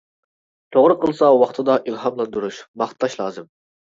توغرا 0.75 0.95
قىلسا 1.03 1.29
ۋاقتىدا 1.41 1.75
ئىلھاملاندۇرۇش، 1.91 2.57
ماختاش 2.83 3.19
لازىم. 3.21 3.47